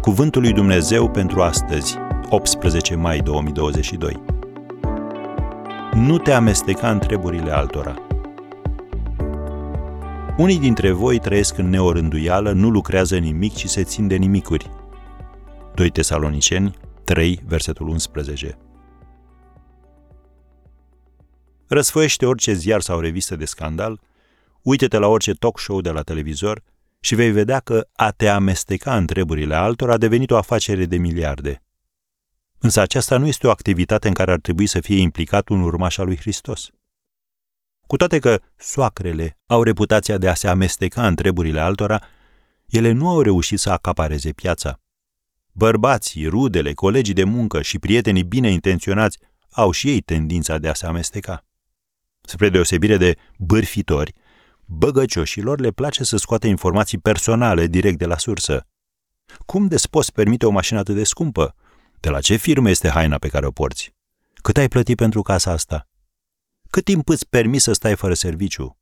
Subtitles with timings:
[0.00, 1.96] Cuvântul lui Dumnezeu pentru astăzi,
[2.28, 4.22] 18 mai 2022.
[5.94, 7.94] Nu te amesteca în treburile altora.
[10.36, 14.70] Unii dintre voi trăiesc în neorânduială, nu lucrează nimic și se țin de nimicuri.
[15.74, 16.74] 2 Tesaloniceni
[17.04, 18.58] 3, versetul 11.
[21.66, 24.00] Răsfoiește orice ziar sau revistă de scandal,
[24.62, 26.62] uite-te la orice talk show de la televizor
[27.00, 30.96] și vei vedea că a te amesteca în treburile altora a devenit o afacere de
[30.96, 31.62] miliarde.
[32.58, 35.98] Însă aceasta nu este o activitate în care ar trebui să fie implicat un urmaș
[35.98, 36.70] al lui Hristos.
[37.86, 42.02] Cu toate că soacrele au reputația de a se amesteca în treburile altora,
[42.66, 44.80] ele nu au reușit să acapareze piața.
[45.52, 49.18] Bărbații, rudele, colegii de muncă și prietenii bine intenționați
[49.50, 51.44] au și ei tendința de a se amesteca.
[52.20, 54.14] Spre deosebire de bârfitori,
[54.72, 58.66] băgăcioșilor le place să scoată informații personale direct de la sursă.
[59.46, 61.54] Cum des poți permite o mașină atât de scumpă?
[62.00, 63.94] De la ce firmă este haina pe care o porți?
[64.34, 65.88] Cât ai plătit pentru casa asta?
[66.70, 68.78] Cât timp îți permis să stai fără serviciu?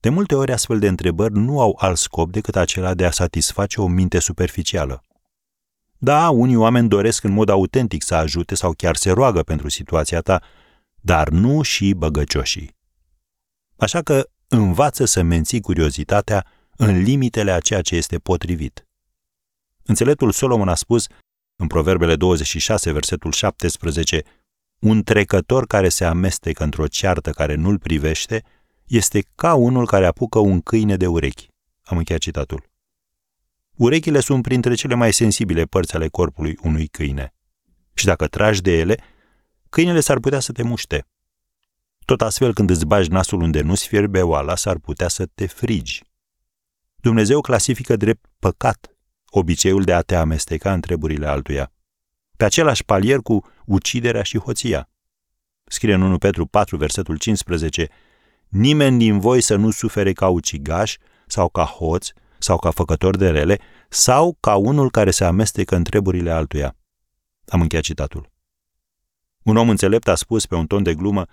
[0.00, 3.80] De multe ori astfel de întrebări nu au alt scop decât acela de a satisface
[3.80, 5.02] o minte superficială.
[5.98, 10.20] Da, unii oameni doresc în mod autentic să ajute sau chiar se roagă pentru situația
[10.20, 10.42] ta,
[11.00, 12.76] dar nu și băgăcioșii.
[13.76, 18.86] Așa că învață să menții curiozitatea în limitele a ceea ce este potrivit.
[19.82, 21.06] Înțeleptul Solomon a spus
[21.56, 24.22] în Proverbele 26, versetul 17,
[24.78, 28.42] un trecător care se amestecă într-o ceartă care nu-l privește
[28.86, 31.48] este ca unul care apucă un câine de urechi.
[31.82, 32.70] Am încheiat citatul.
[33.76, 37.34] Urechile sunt printre cele mai sensibile părți ale corpului unui câine.
[37.94, 38.96] Și dacă tragi de ele,
[39.68, 41.06] câinele s-ar putea să te muște.
[42.04, 46.02] Tot astfel, când îți bagi nasul unde nu-ți fierbe oala, s-ar putea să te frigi.
[46.96, 48.96] Dumnezeu clasifică drept păcat
[49.34, 51.72] obiceiul de a te amesteca în treburile altuia.
[52.36, 54.90] Pe același palier cu uciderea și hoția.
[55.64, 57.88] Scrie în 1 Petru 4, versetul 15,
[58.48, 60.96] Nimeni din voi să nu sufere ca ucigaș
[61.26, 62.08] sau ca hoț
[62.38, 63.58] sau ca făcător de rele
[63.88, 66.76] sau ca unul care se amestecă în treburile altuia.
[67.46, 68.30] Am încheiat citatul.
[69.42, 71.26] Un om înțelept a spus pe un ton de glumă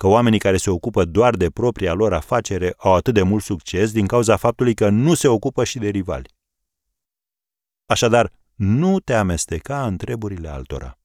[0.00, 3.92] că oamenii care se ocupă doar de propria lor afacere au atât de mult succes
[3.92, 6.28] din cauza faptului că nu se ocupă și de rivali.
[7.86, 10.98] Așadar, nu te amesteca în treburile altora.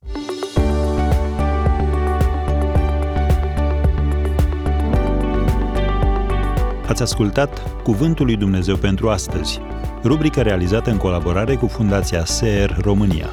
[6.87, 9.59] Ați ascultat Cuvântul lui Dumnezeu pentru astăzi,
[10.03, 13.29] rubrica realizată în colaborare cu Fundația SER România.